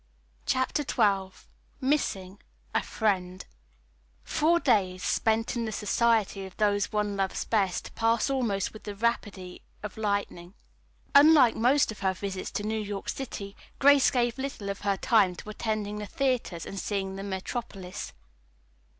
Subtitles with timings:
[0.47, 1.43] CHAPTER XII
[1.79, 2.39] MISSING
[2.73, 3.45] A FRIEND
[4.23, 8.95] Four days, spent in the society of those one loves best, pass almost with the
[8.95, 10.55] rapidity of lightning.
[11.13, 15.35] Unlike most of her visits to New York City, Grace gave little of her time
[15.35, 18.11] to attending the theatres and seeing the metropolis.